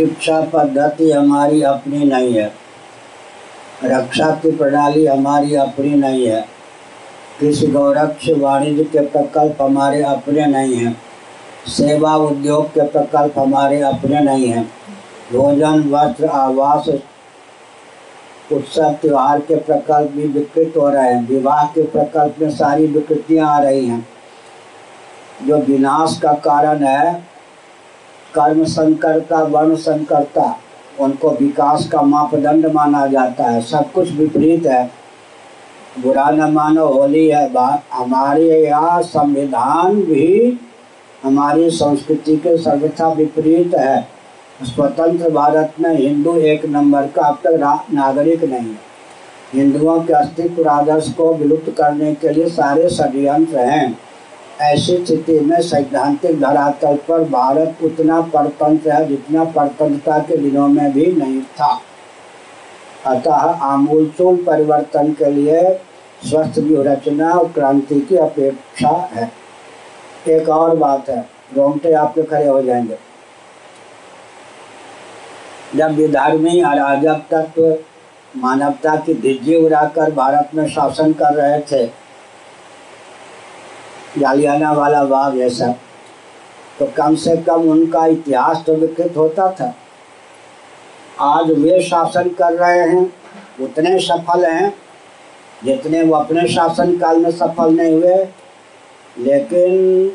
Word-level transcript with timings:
शिक्षा 0.00 0.40
पद्धति 0.40 1.12
हमारी 1.12 1.62
अपनी 1.62 2.04
नहीं 2.04 2.34
है। 2.34 2.52
रक्षा 3.84 4.30
की 4.30 4.50
प्रणाली 4.50 5.06
हमारी 5.06 5.54
अपनी 5.54 5.94
नहीं 5.94 6.26
है। 6.26 6.46
कृषि 7.40 7.66
गौरक्ष 7.66 8.28
वाणिज्य 8.38 8.84
के 8.84 9.06
प्रकल्प 9.06 9.62
हमारे 9.62 10.02
अपने 10.02 10.46
नहीं 10.46 10.76
हैं। 10.76 11.02
सेवा 11.66 12.16
उद्योग 12.16 12.66
के 12.66 12.82
प्रकल्प 12.82 13.38
हमारे 13.38 13.80
अपने 13.80 14.20
नहीं 14.20 14.48
हैं। 14.48 14.72
भोजन, 15.32 15.90
वस्त्र, 15.90 16.26
आवास, 16.26 16.88
उत्सव, 18.52 18.92
त्योहार 19.02 19.40
के 19.40 19.56
प्रकल्प 19.56 20.10
भी 20.10 20.26
विकृत 20.26 20.72
हो 20.76 20.88
रहे 20.88 21.14
हैं। 21.14 21.28
विवाह 21.28 21.64
के 21.64 21.82
प्रकल्प 21.82 22.34
में 22.40 22.50
सारी 22.50 22.86
विकृतियाँ 22.86 23.54
आ 23.54 23.58
रही 23.58 23.86
हैं। 23.86 24.08
जो 25.42 25.58
विनाश 25.58 26.20
का 26.22 26.32
कारण 26.32 26.84
है 26.84 27.30
कर्म 28.34 28.64
संकरता 28.64 29.42
वर्ण 29.42 29.74
संकरता 29.76 30.56
उनको 31.00 31.30
विकास 31.30 31.88
का 31.88 32.02
मापदंड 32.02 32.66
माना 32.66 33.06
जाता 33.06 33.44
है। 33.44 33.60
सब 33.60 33.92
कुछ 33.92 34.12
विपरीत 34.12 34.66
है। 34.66 34.90
बुरा 35.98 36.30
न 36.30 36.52
मानो, 36.52 36.86
होली 36.86 37.28
है 37.28 37.52
बात। 37.52 37.82
हमारे 37.92 38.64
यहाँ 38.64 39.02
संविधान 39.02 39.94
भी 39.94 40.58
हमारी 41.22 41.70
संस्कृति 41.70 42.36
के 42.36 42.56
सर्वथा 42.58 43.08
विपरीत 43.08 43.74
है। 43.74 44.08
स्वतंत्र 44.62 45.30
भारत 45.30 45.72
में 45.80 45.96
हिंदू 45.96 46.36
एक 46.36 46.66
नंबर 46.66 47.06
का 47.06 47.22
अब 47.22 47.38
तक 47.46 47.86
नागरिक 47.92 48.44
नहीं 48.44 48.68
है। 48.68 48.90
हिंदुओं 49.54 50.00
के 50.00 50.12
अस्तित्व 50.12 50.68
आदर्श 50.68 51.12
को 51.12 51.32
विलुप्त 51.34 51.70
करने 51.70 52.14
के 52.14 52.28
लिए 52.28 52.48
सारे 52.48 52.88
षड्यंत्र 52.88 53.58
हैं। 53.58 53.98
ऐसी 54.60 54.96
स्थिति 54.96 55.38
में 55.40 55.60
सैद्धांतिक 55.62 56.40
धरातल 56.40 56.96
पर 57.08 57.22
भारत 57.24 57.78
उतना 57.84 58.20
परतंत्र 58.20 58.90
है 58.90 59.06
जितना 59.08 59.44
परतंत्रता 59.44 60.18
के 60.18 60.36
दिनों 60.36 60.68
में 60.68 60.92
भी 60.92 61.06
नहीं 61.12 61.40
था। 61.42 61.80
अतः 63.06 63.64
आमूलचूल 63.64 64.36
परिवर्तन 64.36 65.12
के 65.12 65.30
लिए 65.30 65.62
स्वस्थ 66.28 66.58
व्यूह 66.58 66.84
रचना 66.84 67.30
और 67.30 67.48
क्रांति 67.48 68.00
की 68.00 68.16
अपेक्षा 68.16 68.88
है। 69.12 69.30
एक 70.28 70.48
और 70.48 70.76
बात 70.76 71.08
है, 71.08 71.20
रोंगटे 71.56 71.92
आपके 71.92 72.22
खड़े 72.22 72.46
हो 72.46 72.62
जाएँगे। 72.62 72.98
जब 75.76 75.94
विधर्मी 75.94 76.60
अराजक 76.60 77.22
तत्व 77.30 77.76
मानवता 78.36 78.96
की 78.96 79.14
धिज्जी 79.14 79.56
उड़ाकर 79.56 80.10
भारत 80.10 80.50
में 80.54 80.66
शासन 80.68 81.12
कर 81.12 81.34
रहे 81.34 81.60
थे 81.60 81.99
जालियाना 84.18 84.72
वाला 84.72 85.04
बाग 85.04 85.38
ये 85.38 85.50
सब। 85.50 85.74
तो 86.78 86.86
कम 86.96 87.14
से 87.14 87.36
कम 87.36 87.70
उनका 87.70 88.06
इतिहास 88.06 88.62
तो 88.66 88.74
विकृत 88.74 89.14
होता 89.16 89.50
था। 89.50 89.74
आज 91.20 91.50
वे 91.50 91.80
शासन 91.82 92.28
कर 92.28 92.52
रहे 92.52 92.78
हैं, 92.78 93.12
उतने 93.60 93.98
सफल 93.98 94.44
हैं, 94.44 94.74
जितने 95.64 96.02
वो 96.02 96.14
अपने 96.14 96.48
शासन 96.48 96.96
काल 96.96 97.18
में 97.18 97.30
सफल 97.30 97.72
नहीं 97.72 97.94
हुए। 97.94 98.28
लेकिन 99.18 100.12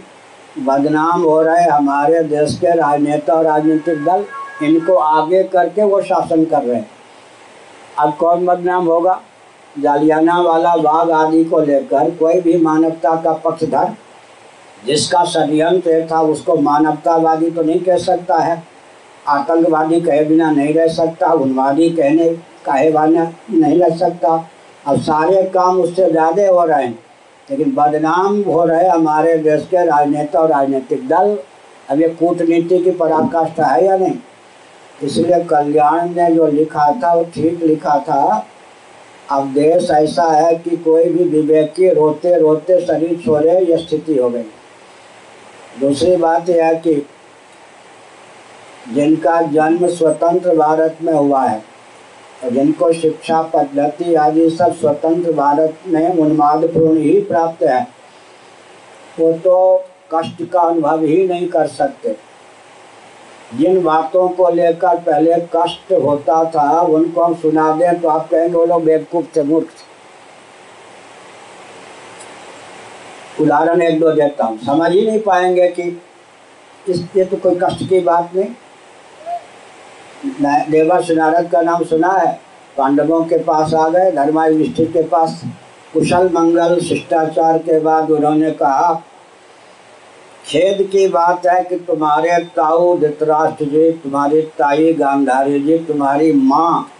बदनाम 0.65 1.21
हो 1.21 1.41
रहे 1.41 1.63
हमारे 1.63 2.23
देश 2.23 2.57
के 2.61 2.67
राजनेता 2.67 3.33
और 3.33 3.45
राजनीतिक 3.45 4.05
दल, 4.05 4.25
इनको 4.63 4.95
आगे 4.95 5.43
करके 5.43 5.83
वो 5.83 6.01
शासन 6.01 6.45
कर 6.45 6.63
रहे 6.63 6.75
हैं। 6.75 6.89
अब 7.99 8.15
कौन 8.15 8.45
बदनाम 8.45 8.85
होगा? 8.85 9.21
जालियाना 9.75 10.39
वाला 10.41 10.75
बाग 10.77 11.11
आदि 11.11 11.43
को 11.43 11.59
लेकर 11.61 12.09
कोई 12.11 12.39
भी 12.41 12.57
मानवता 12.57 13.15
का 13.21 13.33
पक्षधर 13.45 13.93
जिसका 14.85 15.23
षडयंत्र 15.25 16.07
था, 16.11 16.21
उसको 16.21 16.55
मानवतावादी 16.55 17.49
तो 17.51 17.61
नहीं 17.61 17.79
कह 17.79 17.97
सकता 17.97 18.37
है। 18.37 18.61
आतंकवादी 19.27 19.99
कहे 20.01 20.23
बिना 20.25 20.49
नहीं 20.51 20.73
रह 20.73 20.87
सकता, 20.87 21.27
उन्वादी 21.27 21.89
कहने, 21.89 22.27
कहे 22.65 22.91
बिना 22.91 23.31
नहीं 23.51 23.79
रह 23.79 23.95
सकता। 23.97 24.33
अब 24.85 24.99
सारे 25.01 25.41
काम 25.49 25.79
उससे 25.81 26.09
ज़्यादा 26.11 26.47
हो 26.49 26.65
रहे 26.65 26.83
हैं। 26.83 26.99
लेकिन 27.47 27.73
बदनाम 27.75 28.41
हो 28.43 28.63
रहे 28.65 28.87
हमारे 28.87 29.37
देश 29.39 29.67
के 29.71 29.85
राजनेता 29.85 30.39
और 30.39 30.49
राजनीतिक 30.49 31.07
दल। 31.07 31.37
अब 31.89 32.01
ये 32.01 32.07
कूटनीति 32.19 32.79
की 32.79 32.91
पराकाष्ठा 32.91 33.65
है 33.65 33.85
या 33.85 33.97
नहीं? 33.97 34.15
इसलिए 35.03 35.43
कल्याण 35.43 36.09
ने 36.09 36.29
जो 36.35 36.47
लिखा 36.47 36.91
था, 36.93 37.13
वो 37.13 37.23
ठीक 37.33 37.63
लिखा 37.63 37.97
था। 37.99 38.45
अब 39.29 39.47
देश 39.53 39.89
ऐसा 39.91 40.23
है 40.25 40.55
कि 40.55 40.75
कोई 40.77 41.03
भी 41.05 41.23
विवेकी 41.25 41.89
रोते 41.89 42.35
रोते 42.39 42.79
शरीर 42.81 43.19
छोड़े, 43.25 43.59
ये 43.61 43.77
स्थिति 43.77 44.17
हो 44.17 44.29
गई। 44.29 44.43
दूसरी 45.79 46.15
बात 46.15 46.49
यह 46.49 46.73
कि 46.79 46.95
जिनका 48.93 49.41
जन्म 49.43 49.87
स्वतंत्र 49.87 50.55
भारत 50.55 50.97
में 51.01 51.13
हुआ 51.13 51.43
है 51.43 51.63
और 52.43 52.51
जिनको 52.51 52.91
शिक्षा, 52.93 53.41
पद्धति 53.43 54.13
आदि 54.15 54.49
सब 54.49 54.75
स्वतंत्र 54.75 55.33
भारत 55.33 55.77
में 55.87 56.09
उन्मादपूर्ण 56.09 56.97
ही 56.97 57.19
प्राप्त 57.21 57.63
है, 57.63 57.81
वो 59.19 59.31
तो 59.33 59.85
कष्ट 60.13 60.43
का 60.43 60.61
अनुभव 60.61 61.03
ही 61.03 61.27
नहीं 61.27 61.47
कर 61.47 61.67
सकते। 61.69 62.15
जिन 63.51 63.81
बातों 63.83 64.27
को 64.29 64.49
लेकर 64.49 64.97
पहले 64.99 65.35
कष्ट 65.55 65.91
होता 65.93 66.43
था, 66.45 66.79
उनको 66.81 67.23
हम 67.23 67.33
सुना 67.35 67.71
दें 67.75 68.01
तो 68.01 68.07
आप 68.09 68.29
कहेंगे, 68.29 68.53
वो 68.53 68.65
लोग 68.65 68.83
बेवकूफ़ 68.83 69.25
थे, 69.35 69.43
मूर्ख 69.43 69.67
थे। 69.67 69.83
उदाहरण 73.43 73.81
एक 73.81 73.99
दो 73.99 74.11
देता 74.11 74.45
हूँ। 74.45 74.57
समझ 74.57 74.91
ही 74.91 75.05
नहीं 75.07 75.19
पाएँगे 75.19 75.67
कि 75.69 76.01
इस, 76.87 77.01
ये 77.17 77.25
तो 77.25 77.37
कोई 77.37 77.55
कष्ट 77.63 77.83
की 77.89 77.99
बात 78.01 78.35
नहीं। 78.35 78.47
देवर्ष 80.71 81.11
नारद 81.11 81.49
का 81.51 81.61
नाम 81.61 81.83
सुना 81.83 82.11
है। 82.11 82.39
पांडवों 82.77 83.23
के 83.23 83.37
पास 83.43 83.73
आ 83.73 83.87
गए 83.89 84.11
धर्मा 84.11 84.47
के 84.47 85.03
पास 85.03 85.41
कुशल 85.93 86.29
मंगल 86.29 86.79
शिष्टाचार 86.79 87.57
के 87.57 87.79
बाद 87.79 88.09
उन्होंने 88.11 88.51
कहा 88.51 88.93
खेद 90.45 90.81
की 90.91 91.07
बात 91.07 91.45
है 91.47 91.63
कि 91.63 91.75
तुम्हारे 91.77 92.37
ताऊ 92.55 92.97
धृतराष्ट्र 92.99 93.65
जी, 93.65 93.91
तुम्हारी 93.91 94.41
ताई 94.57 94.93
गांधारी 94.93 95.59
जी, 95.59 95.77
तुम्हारी 95.77 96.31
माँ 96.33 96.91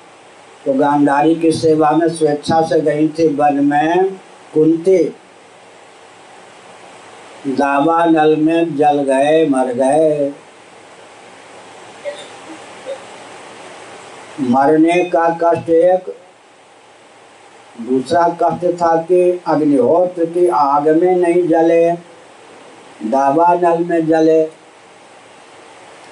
तो 0.66 0.74
गांधारी 0.74 1.36
की 1.36 1.52
सेवा 1.52 1.92
में 1.92 2.08
स्वेच्छा 2.10 2.62
से 2.62 2.80
गई 2.82 3.08
थी, 3.10 3.28
वन 3.28 3.60
में 3.66 4.10
कुंती। 4.54 4.98
दावा 7.48 8.06
नल 8.06 8.36
में 8.36 8.76
जल 8.78 9.02
गए, 9.04 9.46
मर 9.48 9.72
गए। 9.74 10.34
मरने 14.42 15.04
का 15.06 15.28
कष्ट 15.44 15.70
एक, 15.70 16.10
दूसरा 17.82 18.28
कष्ट 18.42 18.66
था 18.82 18.96
कि 19.02 19.22
अग्निहोत्र 19.48 20.26
की 20.26 20.48
आग 20.48 20.88
में 20.90 21.16
नहीं 21.16 21.48
जले। 21.48 22.15
दावा 23.00 23.54
नल 23.54 23.84
में 23.84 24.06
जले, 24.08 24.44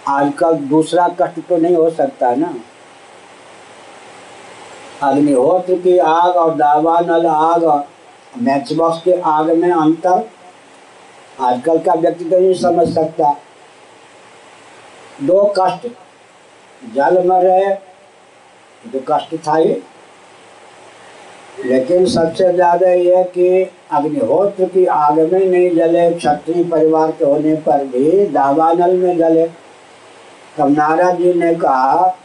आजकल 0.10 0.56
दूसरा 0.70 1.08
कष्ट 1.22 1.40
तो 1.50 1.58
नहीं 1.58 1.76
हो 1.76 1.90
सकता 1.92 2.34
ना। 2.36 2.54
अग्निहोत्र 5.04 5.76
की 5.78 5.98
आग 6.00 6.36
और 6.36 6.54
दावा 6.56 7.00
नल 7.00 7.26
आग 7.28 7.64
मैच 8.34 8.74
बॉक्स 8.74 9.02
के 9.04 9.20
आग 9.22 9.50
में 9.52 9.72
अंतर, 9.72 10.30
आजकल 11.40 11.80
का 11.80 11.94
व्यक्ति 11.94 12.26
तो 12.26 12.40
नहीं 12.40 12.54
समझ 12.56 12.88
सकता। 12.90 13.34
दो 15.22 15.44
कष्ट, 15.58 15.88
जल 16.82 17.24
में 17.24 17.42
रहे 17.44 17.74
तो 18.84 19.00
कष्ट 19.10 19.36
था 19.48 19.56
ही 19.56 19.74
लेकिन 21.58 22.06
सबसे 22.06 22.52
ज़्यादा 22.54 22.90
यह 22.90 23.24
कि 23.24 23.64
अग्निहोत्र 23.92 24.66
की 24.66 24.86
आग 24.86 25.20
में 25.34 25.46
नहीं 25.46 25.70
जले, 25.76 26.10
क्षत्रिय 26.12 26.64
परिवार 26.64 27.12
के 27.12 27.26
होने 27.26 27.56
पर 27.58 27.84
भी 27.86 28.26
दावानल 28.28 28.96
में 28.98 29.18
जले। 29.18 29.46
तब 30.58 30.70
नारद 30.70 31.18
जी 31.18 31.34
ने 31.34 31.54
कहा, 31.56 32.18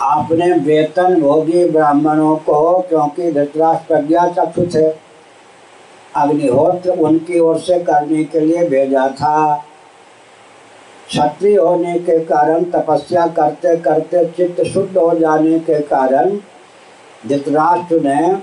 आपने 0.00 0.52
वेतन 0.54 1.20
भोगी 1.20 1.64
ब्राह्मणों 1.64 2.36
को, 2.36 2.78
क्योंकि 2.80 3.30
धृतराष्ट्र 3.32 3.86
प्रज्ञा 3.86 4.26
चक्षु 4.28 4.66
थे, 4.74 4.86
अग्निहोत्र 6.16 6.90
उनकी 6.90 7.38
ओर 7.38 7.58
से 7.58 7.78
करने 7.80 8.24
के 8.24 8.40
लिए 8.40 8.68
भेजा 8.68 9.08
था। 9.10 9.64
क्षत्रिय 11.08 11.56
होने 11.56 11.98
के 11.98 12.18
कारण 12.24 12.64
तपस्या 12.70 13.26
करते 13.26 13.76
करते 13.76 14.24
चित्त 14.28 14.62
शुद्ध 14.64 14.96
हो 14.96 15.12
जाने 15.18 15.58
के 15.58 15.80
कारण 15.80 16.38
धृतराष्ट्र 17.26 18.00
ने 18.00 18.36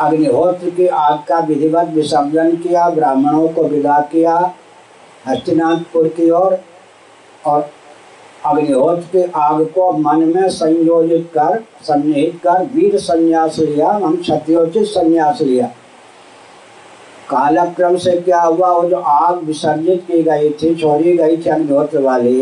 अग्निहोत्र 0.00 0.70
की 0.70 0.86
आग 0.86 1.18
का 1.28 1.38
विधिवत 1.38 1.88
विसर्जन 1.88 2.56
किया, 2.56 2.88
ब्राह्मणों 2.88 3.48
को 3.48 3.64
विदा 3.64 4.00
किया 4.12 4.54
हस्तिनाथपुर 5.28 6.08
की 6.08 6.30
ओर, 6.30 6.58
और 7.46 7.70
अग्निहोत्र 8.46 9.02
की 9.02 9.32
आग 9.36 9.64
को 9.64 9.92
मन 9.92 10.24
में 10.36 10.48
संयोजित 10.48 11.30
कर, 11.34 11.64
सन्निहित 11.82 12.40
कर, 12.46 12.64
वीर 12.74 12.98
संन्यास 12.98 13.58
लिया, 13.58 13.88
हम 13.88 14.16
क्षत्रियोचित 14.16 14.84
संन्यास 14.84 15.40
लिया। 15.40 15.66
कालक्रम 17.30 17.96
से 17.96 18.12
क्या 18.20 18.40
हुआ? 18.40 18.70
वो 18.70 18.88
जो 18.88 18.96
आग 18.96 19.44
विसर्जित 19.44 20.04
की 20.06 20.22
गई 20.22 20.50
थी, 20.50 20.74
छोड़ी 20.74 21.16
गई 21.16 21.36
थी 21.36 21.50
अग्निहोत्र 21.50 21.98
वाली 21.98 22.40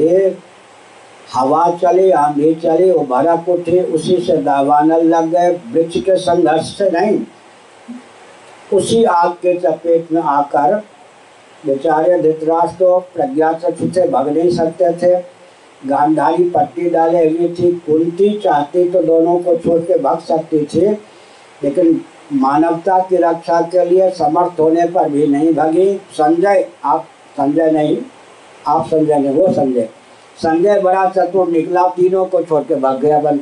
हवा 1.33 1.69
चली, 1.77 2.11
आंधी 2.11 2.55
चली 2.55 2.91
वो 2.91 3.05
भरक 3.07 3.49
उठी 3.49 3.79
उसी 3.81 4.17
से 4.21 4.37
दावानल 4.39 5.07
लग 5.07 5.31
गए 5.31 5.51
वृक्ष 5.73 6.01
के 6.01 6.17
संघर्ष 6.19 6.77
से 6.79 6.91
नहीं। 6.91 7.19
उसी 8.73 9.03
आग 9.05 9.31
के 9.43 9.59
चपेट 9.61 10.13
में 10.13 10.21
आकर 10.23 10.75
बेचारे 11.65 12.21
धृतराष्ट्र 12.23 12.77
तो 12.79 12.99
प्रज्ञा 13.15 13.53
चक्षु 13.55 13.89
से 13.91 14.07
भग 14.09 14.29
नहीं 14.29 14.51
सकते 14.51 14.93
थे। 14.99 15.15
गांधारी 15.83 16.49
पट्टी 16.51 16.91
डाले 16.91 17.19
हुई 17.21 17.49
थी, 17.51 17.71
कुंती 17.87 18.29
चाहती 18.39 18.89
तो 18.91 19.03
दोनों 19.03 19.39
को 19.39 19.57
छोड़ 19.57 19.79
के 19.81 19.99
भग 19.99 20.19
सकती 20.21 20.65
थी, 20.65 20.87
लेकिन 21.63 22.01
मानवता 22.33 22.99
की 23.01 23.17
रक्षा 23.17 23.61
के 23.63 23.85
लिए 23.85 24.11
समर्थ 24.11 24.61
होने 24.61 24.87
पर 24.87 25.09
भी 25.09 25.27
नहीं 25.27 25.53
भगी। 25.55 25.95
संजय, 26.13 26.67
आप 26.85 27.07
संजय 27.37 27.71
नहीं, 27.71 27.97
आप 28.69 28.87
संजय 28.87 29.19
नहीं, 29.19 29.35
वो 29.35 29.53
संजय। 29.53 29.89
संजय 30.43 30.81
बड़ा 30.81 31.05
चतुर 31.09 31.49
निकला, 31.49 31.87
तीनों 31.89 32.25
को 32.25 32.43
छोड़ 32.43 32.63
के 32.63 32.75
भाग 32.75 32.99
गया 33.01 33.19
बल 33.19 33.39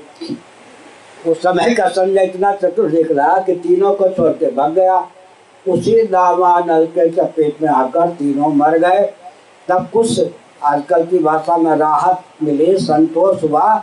उस 1.26 1.42
समय 1.42 1.74
का 1.74 1.88
संजय 1.88 2.24
इतना 2.24 2.52
चतुर 2.52 2.90
निकला 2.90 3.36
कि 3.38 3.52
तीनों 3.58 3.94
को 3.94 4.08
छोड़ 4.08 4.32
के 4.32 4.50
भाग 4.50 4.72
गया। 4.72 4.98
उसी 5.66 6.02
दावा 6.02 6.58
नल 6.60 6.86
के 6.86 7.08
चपेट 7.10 7.62
में 7.62 7.68
आकर 7.68 8.10
तीनों 8.10 8.48
मर 8.54 8.78
गए। 8.78 9.02
तब 9.68 9.88
कुछ 9.92 10.20
आजकल 10.64 11.04
की 11.06 11.18
भाषा 11.18 11.56
में 11.56 11.76
राहत 11.76 12.22
मिली, 12.42 12.76
संतोष 12.78 13.42
हुआ। 13.42 13.82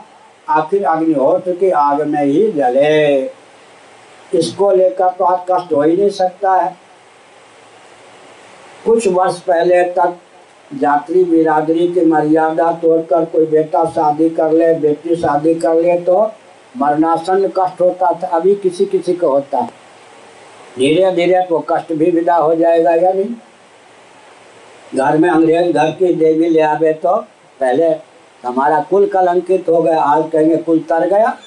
आखिर 0.49 0.83
अग्निहोत्र 0.85 1.51
की 1.51 1.69
आग 1.69 2.01
में 2.01 2.23
ही 2.23 2.51
जले। 2.51 3.17
इसको 4.33 4.71
लेकर 4.71 5.09
तो 5.09 5.25
आज 5.25 5.39
कष्ट 5.51 5.73
हो 5.73 5.81
ही 5.81 5.97
नहीं 5.97 6.09
सकता 6.09 6.53
है। 6.53 6.75
कुछ 8.85 9.07
वर्ष 9.07 9.39
पहले 9.39 9.83
तक 9.83 10.17
जाति 10.71 11.23
बिरादरी 11.23 11.87
की 11.87 12.05
मर्यादा 12.05 12.71
तोड़कर 12.73 13.25
कोई 13.25 13.45
बेटा 13.45 13.83
शादी 13.85 14.29
कर 14.29 14.51
ले, 14.51 14.73
बेटी 14.75 15.15
शादी 15.15 15.53
कर 15.55 15.75
ले 15.75 15.97
तो 15.99 16.21
मरणासन 16.75 17.47
कष्ट 17.57 17.81
होता 17.81 18.11
था, 18.13 18.27
अभी 18.27 18.55
किसी 18.55 18.85
किसी 18.85 19.13
को 19.13 19.29
होता 19.29 19.57
है। 19.57 19.69
धीरे 20.77 21.11
धीरे 21.11 21.41
तो 21.49 21.59
कष्ट 21.69 21.93
भी 21.93 22.11
विदा 22.11 22.35
हो 22.35 22.55
जाएगा 22.55 22.91
या 22.93 23.11
नहीं? 23.13 23.35
घर 24.95 25.17
में 25.17 25.29
अंग्रेज़ 25.29 25.71
घर 25.71 25.91
की 25.91 26.13
देवी 26.15 26.49
ले 26.49 26.61
आवे 26.61 26.93
तो 26.95 27.15
पहले 27.59 27.89
हमारा 28.43 28.79
कुल 28.89 29.07
कलंकित 29.07 29.69
हो 29.69 29.81
गया, 29.81 30.01
आज 30.01 30.29
कहेंगे 30.31 30.57
कुल 30.57 30.79
तर 30.89 31.07
गया। 31.09 31.37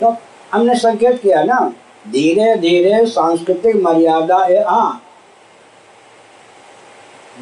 तो 0.00 0.16
हमने 0.52 0.74
संकेत 0.76 1.20
किया 1.22 1.42
ना 1.44 1.60
धीरे 2.06 2.54
धीरे 2.56 3.04
सांस्कृतिक 3.06 3.76
मर्यादा 3.82 4.36
हाँ 4.68 5.02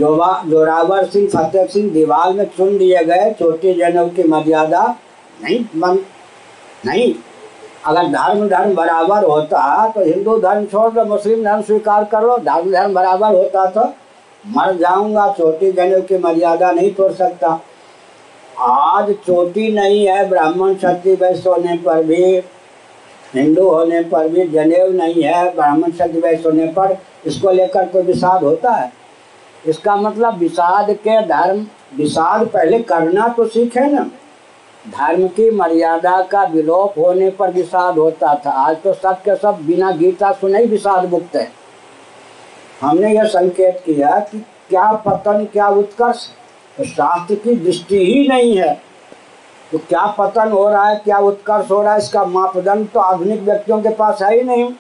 जोरावर 0.01 1.05
सिंह, 1.05 1.29
फतेह 1.29 1.67
सिंह 1.67 1.91
दीवार 1.93 2.33
में 2.33 2.45
चुन 2.57 2.77
दिए 2.79 3.05
गए। 3.05 3.31
छोटी 3.39 3.73
जनों 3.75 4.09
की 4.09 4.23
मर्यादा 4.25 4.85
नहीं 5.41 5.59
मन 5.77 5.99
नहीं। 6.87 7.15
अगर 7.87 8.07
धर्म 8.09 8.49
धर्म 8.49 8.75
बराबर 8.75 9.25
होता 9.25 9.89
तो 9.89 10.05
हिंदू 10.05 10.39
धर्म 10.39 10.65
छोड़ 10.65 10.91
दो, 10.93 11.05
मुस्लिम 11.05 11.45
धर्म 11.45 11.63
स्वीकार 11.63 12.05
करो। 12.05 12.37
धर्म 12.39 12.71
धर्म 12.73 12.95
बराबर 12.95 13.35
होता 13.35 13.65
तो 13.67 13.85
मर 14.45 14.77
जाऊँगा। 14.77 15.29
छोटी 15.39 15.71
जनों 15.73 16.01
की 16.03 16.19
मर्यादा 16.19 16.71
नहीं 16.73 16.91
तोड़ 16.95 17.13
सकता। 17.13 17.49
आज 18.57 19.11
चोटी 19.27 19.73
नहीं 19.73 20.07
है, 20.07 20.29
ब्राह्मण 20.29 20.75
क्षत्रिय 20.75 21.15
वैश्य 21.15 21.49
होने 21.49 21.77
पर 21.77 22.03
भी, 22.05 22.23
हिंदू 23.35 23.69
होने 23.69 24.01
पर 24.03 24.29
भी, 24.29 24.47
जनेऊ 24.49 24.93
नहीं 24.93 25.23
है, 25.23 25.55
ब्राह्मण 25.55 25.91
क्षत्रिय 25.91 26.21
वैश्य 26.21 26.43
होने 26.45 26.67
पर। 26.69 26.97
इसको 27.27 27.51
लेकर 27.51 27.89
कोई 27.89 28.03
विषाद 28.03 28.45
होता 28.45 28.73
है? 28.73 28.93
इसका 29.67 29.97
मतलब 29.97 30.39
विषाद 30.39 30.91
के 30.99 31.21
धर्म, 31.27 31.67
विषाद 31.97 32.47
पहले 32.47 32.79
करना 32.81 33.27
तो 33.29 33.47
सीखे 33.47 33.87
ना। 33.87 34.03
धर्म 34.85 35.27
की 35.29 35.51
मर्यादा 35.51 36.21
का 36.23 36.43
विलोप 36.45 36.99
होने 36.99 37.31
पर 37.31 37.51
विषाद 37.53 37.99
होता 37.99 38.35
था। 38.47 38.51
आज 38.51 38.77
तो 38.83 38.93
सब 38.95 39.23
के 39.23 39.37
सब 39.37 39.65
बिना 39.67 39.91
गीता 39.93 40.33
सुने 40.33 40.59
ही 40.59 40.67
विषाद 40.67 41.11
मुक्त 41.11 41.37
है। 41.37 41.49
हमने 42.81 43.15
यह 43.15 43.25
संकेत 43.27 43.83
किया 43.87 44.19
कि 44.23 44.39
क्या 44.69 44.91
पतन, 45.07 45.45
क्या 45.53 45.69
उत्कर्ष 45.69 46.27
तो 46.77 46.85
शास्त्र 46.85 47.35
की 47.35 47.55
दृष्टि 47.57 48.05
ही 48.05 48.27
नहीं 48.29 48.57
है। 48.57 48.75
तो 49.73 49.79
क्या 49.79 50.07
पतन 50.19 50.51
हो 50.51 50.69
रहा 50.69 50.89
है, 50.89 50.97
क्या 50.97 51.19
उत्कर्ष 51.19 51.71
हो 51.71 51.83
रहा 51.83 51.93
है, 51.93 51.99
इसका 51.99 52.25
मापदंड 52.25 52.89
तो 52.89 53.01
आधुनिक 53.01 53.41
व्यक्तियों 53.41 53.81
के 53.83 53.89
पास 53.91 54.23
है 54.23 54.35
ही 54.35 54.43
नहीं। 54.43 54.73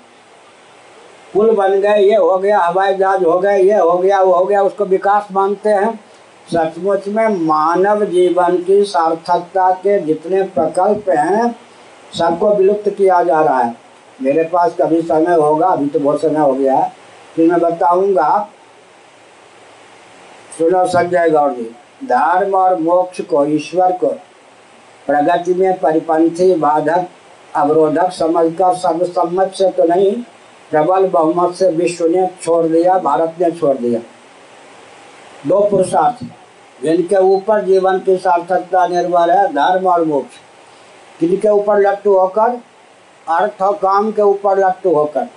पुल 1.36 1.50
बन 1.50 1.80
गए, 1.80 1.98
ये 2.00 2.16
हो 2.16 2.36
गया, 2.38 2.58
हवाई 2.58 2.94
जहाज़ 2.94 3.24
हो 3.24 3.38
गए, 3.38 3.58
ये 3.58 3.78
हो 3.78 3.96
गया, 3.98 4.20
वो 4.20 4.34
हो 4.34 4.44
गया, 4.44 4.62
उसको 4.62 4.84
विकास 4.84 5.26
मानते 5.32 5.70
हैं। 5.70 5.94
सचमुच 6.48 7.08
में 7.08 7.28
मानव 7.38 8.04
जीवन 8.04 8.56
की 8.56 8.82
सार्थकता 8.84 9.70
के 9.72 9.98
जितने 10.00 10.42
प्रकल्प 10.42 11.08
हैं, 11.10 11.54
सबको 12.14 12.54
विलुप्त 12.54 12.88
किया 12.88 13.22
जा 13.22 13.40
रहा 13.40 13.58
है। 13.58 13.74
मेरे 14.22 14.44
पास 14.44 14.76
कभी 14.80 15.00
समय 15.02 15.34
होगा, 15.34 15.66
अभी 15.66 15.86
तो 15.86 16.00
बहुत 16.00 16.20
समय 16.20 16.40
हो 16.40 16.52
गया 16.52 16.76
है, 16.76 16.92
फिर 17.34 17.50
मैं 17.50 17.60
बताऊँगा। 17.60 18.48
सुनो 20.58 20.84
संजय 20.86 21.30
गौर 21.30 21.50
जी, 21.50 21.70
धर्म 22.04 22.54
और 22.54 22.78
मोक्ष 22.80 23.20
को, 23.20 23.44
ईश्वर 23.46 23.92
को 23.94 24.14
प्रगति 25.06 25.54
में 25.54 25.78
परिपंथी, 25.80 26.54
बाधक, 26.54 27.06
अवरोधक 27.54 28.12
समझकर 28.12 28.74
सर्वसम्मत 28.76 29.52
से 29.54 29.70
तो 29.70 29.84
नहीं 29.84 30.14
प्रबल 30.70 31.06
बहुमत 31.08 31.54
से 31.54 31.70
विश्व 31.70 32.06
ने 32.06 32.26
छोड़ 32.42 32.64
दिया, 32.66 32.98
भारत 32.98 33.34
ने 33.40 33.50
छोड़ 33.50 33.76
दिया। 33.76 34.00
दो 35.46 35.60
पुरुषार्थ 35.60 36.24
जिनके 36.78 37.16
ऊपर 37.24 37.64
जीवन 37.64 37.98
की 37.98 38.16
सार्थकता 38.16 38.86
निर्भर 38.86 39.30
है, 39.30 39.46
धर्म 39.48 39.86
और 39.86 40.04
मोक्ष। 40.04 40.36
किनके 41.20 41.48
ऊपर 41.48 41.80
लट्टू 41.80 42.18
होकर, 42.18 42.60
अर्थ 43.26 43.62
और 43.62 43.76
काम 43.76 44.10
के 44.12 44.22
ऊपर 44.22 44.58
लट्टू 44.58 44.94
होकर। 44.94 45.28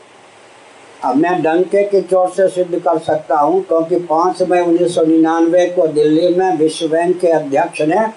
अब 1.03 1.15
मैं 1.15 1.41
डंके 1.41 1.83
की 1.83 2.01
चोट 2.01 2.33
से 2.33 2.47
सिद्ध 2.47 2.79
कर 2.79 2.97
सकता 2.99 3.35
हूँ, 3.35 3.61
क्योंकि 3.63 3.95
पाँच 4.05 4.41
मई 4.41 4.59
उन्नीस 4.59 4.95
सौ 4.95 5.03
निन्यानवे 5.03 5.65
को 5.69 5.87
दिल्ली 5.87 6.33
में 6.35 6.57
विश्व 6.57 6.87
बैंक 6.87 7.19
के 7.19 7.27
अध्यक्ष 7.27 7.81
ने 7.81 8.07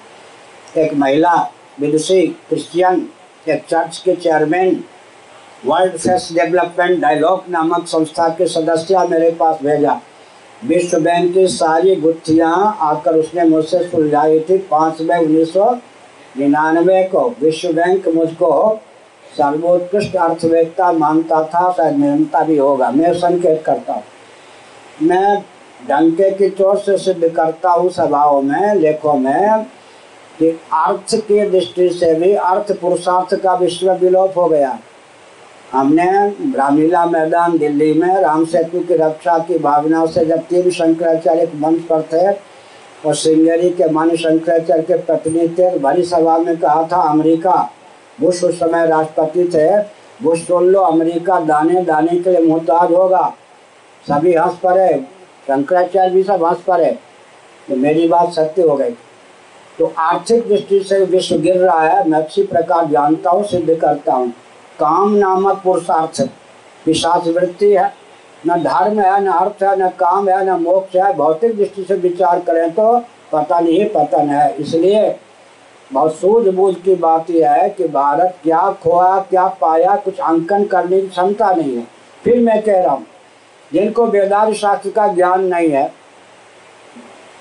एक 0.76 0.94
महिला, 0.94 1.34
विदुषी, 1.80 2.26
क्रिश्चियन, 2.48 3.06
एक 3.48 3.64
चर्च 3.64 3.98
के 3.98 4.14
chairman 4.14 4.82
World 5.66 5.92
Faith 5.92 6.28
Development 6.32 7.00
Dialogue 7.00 7.44
नामक 7.50 7.86
संस्था 7.86 8.28
के 8.28 8.46
सदस्य 8.46 9.06
मेरे 9.10 9.30
पास 9.30 9.58
भेजा। 9.62 10.00
विश्व 10.62 10.98
बैंक 11.00 11.32
की 11.34 11.46
सारी 11.48 11.94
गुत्थियाँ 11.96 12.78
आकर 12.82 13.16
उसने 13.16 13.44
मुझसे 13.44 13.82
सुलझाई 13.88 14.40
थी 14.40 14.58
पाँच 14.70 15.00
मई 15.02 15.24
उन्नीस 15.24 15.52
सौ 15.52 15.70
निन्यानवे 16.38 17.02
को। 17.04 17.28
विश्व 17.40 17.72
बैंक 17.72 18.08
मुझको 18.08 18.80
सर्वोत्कृष्ट 19.32 20.16
अर्थव्यवस्था 20.16 20.92
मानता 20.92 21.42
था, 21.44 21.70
शायद 21.72 21.96
मेहनता 21.96 22.42
भी 22.44 22.56
होगा, 22.56 22.90
मैं 22.90 23.12
संकेत 23.14 23.62
करता 23.66 23.92
हूँ। 23.92 24.02
मैं 25.02 25.40
डंके 25.88 26.30
की 26.30 26.48
चोट 26.50 26.78
से 26.78 26.96
सिद्ध 26.98 27.28
करता 27.28 27.70
हूँ 27.70 27.90
सभाओं 27.90 28.42
में, 28.42 28.74
लेखों 28.74 29.14
में, 29.14 29.64
कि 30.38 30.50
अर्थ 30.74 31.14
की 31.18 31.40
दृष्टि 31.50 31.88
से 31.90 32.14
भी 32.14 32.32
अर्थ 32.34 32.72
पुरुषार्थ 32.80 33.34
का 33.34 33.54
विश्व 33.54 33.92
विलोप 33.92 34.38
हो 34.38 34.48
गया। 34.48 34.78
हमने 35.72 36.04
रामलीला 36.56 37.04
मैदान 37.06 37.56
दिल्ली 37.58 37.92
में 37.94 38.20
राम 38.20 38.44
सेतु 38.44 38.80
की 38.80 38.94
रक्षा 38.94 39.38
की 39.38 39.58
भावना 39.58 40.04
से 40.06 40.24
जब 40.26 40.40
तीन 40.40 40.70
शंकराचार्य 40.70 41.50
मंच 41.56 41.80
पर 41.82 42.02
थे, 42.02 42.30
और 43.06 43.14
श्रृंगेरी 43.14 43.70
के 43.70 43.88
मान्य 43.90 44.16
शंकराचार्य 44.16 44.82
के 44.82 44.96
पत्नी 45.04 45.46
थे 45.48 45.78
भरी 45.78 46.02
सभा 46.02 46.36
में 46.38 46.56
कहा 46.56 46.82
था, 46.82 47.00
अमेरिका, 47.02 47.70
बुश 48.20 48.42
उस 48.44 48.58
समय 48.60 48.86
राष्ट्रपति 48.86 49.44
थे। 49.54 49.78
बुश 50.20 50.46
सुन 50.46 50.68
लो, 50.68 50.80
अमेरिका 50.80 51.38
दाने 51.40 51.82
दाने 51.82 52.18
के 52.18 52.30
लिए 52.30 52.42
मोहताज 52.42 52.92
होगा। 52.92 53.32
सभी 54.04 54.34
हंस 54.34 54.58
पड़े, 54.62 54.94
शंकराचार्य 55.46 56.10
भी 56.10 56.22
सब 56.22 56.44
हंस 56.44 56.62
पड़े। 56.66 56.90
तो 57.68 57.76
मेरी 57.76 58.06
बात 58.08 58.32
सत्य 58.32 58.62
हो 58.62 58.76
गई। 58.76 58.90
तो 59.78 59.92
आर्थिक 59.98 60.48
दृष्टि 60.48 60.80
से 60.80 61.04
विश्व 61.06 61.36
गिर 61.36 61.56
रहा 61.56 61.80
है। 61.80 62.08
मैं 62.08 62.18
अच्छी 62.18 62.42
प्रकार 62.42 62.86
जानता 62.86 63.30
हूँ, 63.30 63.44
सिद्ध 63.44 63.74
करता 63.74 64.12
हूँ। 64.12 64.32
काम 64.82 65.14
नामक 65.16 65.60
पुरुषार्थ 65.64 66.20
विश्वास 66.86 67.26
वृत्ति 67.28 67.72
है, 67.72 67.92
न 68.44 68.62
धर्म 68.62 69.00
है, 69.00 69.20
न 69.20 69.28
अर्थ 69.30 69.62
है, 69.62 69.76
न 69.78 69.88
काम 69.98 70.28
है, 70.28 70.44
न 70.46 70.60
मोक्ष 70.62 70.96
है। 70.96 71.12
भौतिक 71.16 71.56
दृष्टि 71.56 71.84
से 71.84 71.94
विचार 71.98 72.40
करें 72.40 72.70
तो 72.72 72.98
पता 73.32 73.60
नहीं 73.60 73.84
पतन 73.88 74.30
है। 74.30 74.54
इसलिए 74.56 75.14
बहुत 75.90 76.14
सूझबूझ 76.16 76.74
की 76.76 76.94
बात 76.96 77.30
यह 77.30 77.50
है 77.52 77.68
कि 77.70 77.88
भारत 77.90 78.36
क्या 78.42 78.60
खोया, 78.82 79.18
क्या 79.30 79.46
पाया, 79.60 79.96
कुछ 79.96 80.20
अंकन 80.20 80.64
करने 80.66 81.00
की 81.00 81.08
क्षमता 81.08 81.50
नहीं 81.52 81.76
है। 81.76 81.86
फिर 82.24 82.40
मैं 82.40 82.62
कह 82.62 82.80
रहा 82.80 82.92
हूँ, 82.92 83.06
जिनको 83.72 84.06
वेदांत 84.06 84.54
शास्त्र 84.56 84.90
का 84.90 85.06
ज्ञान 85.08 85.44
नहीं 85.46 85.70
है, 85.70 85.90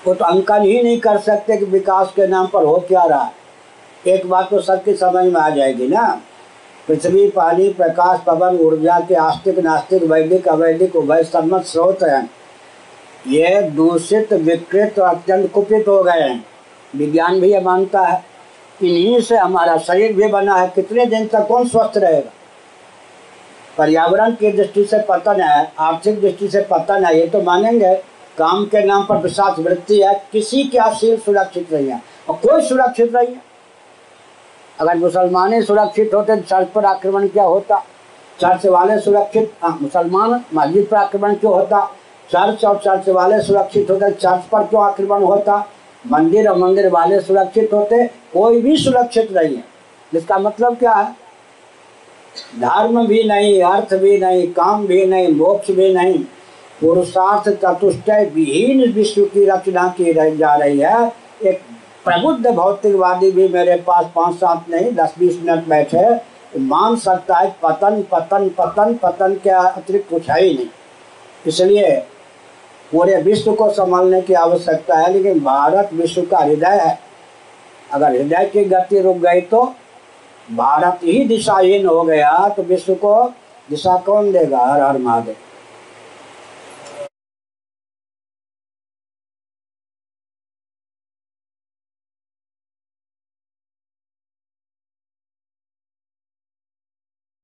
वो 0.06 0.14
तो 0.14 0.24
अंकन 0.24 0.62
ही 0.62 0.82
नहीं 0.82 0.98
कर 1.00 1.18
सकते 1.20 1.56
कि 1.56 1.64
विकास 1.66 2.12
के 2.16 2.26
नाम 2.26 2.46
पर 2.46 2.64
हो 2.64 2.76
क्या 2.88 3.04
रहा 3.04 3.22
है। 3.22 3.40
एक 4.06 4.28
बात 4.28 4.50
तो 4.50 4.60
सबकी 4.60 4.94
समझ 4.96 5.24
में 5.24 5.40
आ 5.40 5.48
जाएगी 5.50 5.88
ना। 5.88 6.20
पृथ्वी, 6.88 7.28
पानी, 7.28 7.68
प्रकाश, 7.68 8.20
पवन, 8.26 8.56
ऊर्जा 8.56 9.00
के 9.00 9.14
आस्तिक, 9.14 9.58
नास्तिक, 9.58 10.02
वैदिक, 10.02 10.48
अवैदिक, 10.48 10.96
उभय 10.96 11.24
सम्मत 11.24 11.64
स्रोत 11.64 11.98
हैं। 12.02 12.30
ये 13.28 13.62
दूषित, 13.62 14.32
विकृत 14.32 14.98
और 14.98 15.08
अत्यंत 15.08 15.52
कुपित 15.52 15.88
हो 15.88 16.02
गए 16.02 16.20
हैं। 16.20 16.44
विज्ञान 16.96 17.40
भी 17.40 17.52
ये 17.52 17.60
मानता 17.60 18.00
है। 18.00 18.24
इन्हीं 18.82 19.20
से 19.20 19.36
हमारा 19.36 19.78
शरीर 19.78 20.12
भी 20.12 20.28
बना 20.28 20.54
है। 20.54 20.72
कितने 20.74 21.06
दिन 21.06 21.26
तक 21.26 21.46
कौन 21.48 21.68
स्वस्थ 21.68 21.92
रहेगा? 21.96 22.32
पर्यावरण 23.78 24.30
की 24.30 24.52
दृष्टि 24.52 24.84
से 24.84 24.98
पतन 24.98 25.40
है, 25.40 25.72
आर्थिक 25.78 26.20
दृष्टि 26.20 26.48
से 26.48 26.66
पतन 26.70 27.04
है, 27.04 27.20
ये 27.20 27.26
तो 27.26 27.42
मानेंगे। 27.42 27.94
काम 28.38 28.64
के 28.64 28.84
नाम 28.84 29.04
पर 29.04 29.16
विश्वास 29.16 29.58
वृत्ति 29.58 30.02
है। 30.02 30.24
किसी 30.32 30.64
के 30.64 30.78
आशील 30.78 31.16
सुरक्षित 31.16 31.72
नहीं 31.72 31.88
है। 31.88 32.02
और 32.28 32.34
कोई 32.34 32.62
सुरक्षित 32.62 33.16
नहीं 33.16 33.28
है। 33.28 33.51
अगर 34.82 34.96
मुसलमान 34.96 35.52
ही 35.52 35.62
सुरक्षित 35.62 36.14
होते 36.14 36.36
तो 36.36 36.42
चर्च 36.42 36.68
पर 36.68 36.84
आक्रमण 36.84 37.26
क्या 37.28 37.44
होता? 37.44 37.76
चर्च 38.40 38.66
वाले 38.66 38.98
सुरक्षित? 39.00 39.52
हाँ 39.62 39.78
मुसलमान 39.82 40.40
मस्जिद 40.54 40.86
पर 40.90 40.96
आक्रमण 40.96 41.34
क्यों 41.34 41.52
होता? 41.54 41.84
चर्च 42.30 42.64
और 42.64 42.76
चर्च 42.76 43.08
वाले 43.08 43.40
सुरक्षित 43.42 43.90
होते 43.90 44.10
चर्च 44.10 44.44
पर 44.52 44.64
क्यों 44.64 44.82
आक्रमण 44.84 45.22
होता? 45.22 45.66
मंदिर 46.04 46.48
और 46.48 46.56
मंदिर 46.58 46.88
वाले 46.90 47.20
सुरक्षित 47.20 47.72
होते, 47.72 48.04
कोई 48.32 48.60
भी 48.60 48.76
सुरक्षित 48.76 49.32
नहीं 49.32 49.56
है। 49.56 49.64
इसका 50.12 50.38
मतलब 50.38 50.76
क्या 50.76 50.92
है? 50.92 51.10
धर्म 52.60 53.06
भी 53.06 53.22
नहीं, 53.24 53.62
अर्थ 53.62 53.94
भी 53.94 54.18
नहीं, 54.18 54.46
काम 54.52 54.86
भी 54.86 55.04
नहीं, 55.06 55.34
मोक्ष 55.34 55.70
भी 55.70 55.92
नहीं। 55.94 56.18
पुरुषार्थ 56.80 57.48
चतुष्टय 57.56 58.30
विहीन 58.34 58.92
विश्व 58.92 59.24
की 59.24 59.44
रचना 59.44 59.86
की 59.88 60.12
रह 60.12 60.34
जा 60.34 60.54
रही 60.54 60.78
है। 60.78 61.12
एक 61.44 61.60
प्रबुद्ध 62.04 62.46
भौतिकवादी 62.46 63.30
भी 63.30 63.48
मेरे 63.48 63.76
पास 63.86 64.06
पाँच 64.14 64.34
सात 64.36 64.64
नहीं, 64.70 64.90
दस 64.92 65.14
बीस 65.18 65.38
मिनट 65.42 65.66
बैठे, 65.68 66.14
मान 66.60 66.96
सकता 66.96 67.36
है 67.38 67.54
पतन 67.62 68.02
पतन 68.12 68.48
पतन 68.58 68.94
पतन 69.02 69.34
के 69.34 69.50
अतिरिक्त 69.50 70.08
कुछ 70.10 70.30
है 70.30 70.40
ही 70.42 70.54
नहीं। 70.54 70.66
इसलिए 71.46 71.94
पूरे 72.92 73.16
विश्व 73.22 73.52
को 73.52 73.68
संभालने 73.70 74.20
की 74.22 74.34
आवश्यकता 74.36 74.98
है, 74.98 75.12
लेकिन 75.12 75.40
भारत 75.40 75.90
विश्व 75.92 76.22
का 76.22 76.38
हृदय 76.38 76.80
है। 76.80 76.98
अगर 77.90 78.10
हृदय 78.10 78.50
की 78.52 78.64
गति 78.64 79.00
रुक 79.00 79.16
गई 79.18 79.40
तो 79.42 79.62
भारत 80.48 81.00
ही 81.04 81.24
दिशाहीन 81.24 81.86
हो 81.86 82.02
गया 82.02 82.48
तो 82.48 82.62
विश्व 82.64 82.94
को 82.94 83.24
दिशा 83.68 83.96
कौन 84.06 84.32
देगा? 84.32 84.58
हर 84.58 84.80
हर 84.80 84.98
महादेव। 84.98 85.36